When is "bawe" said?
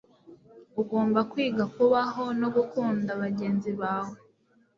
3.81-4.15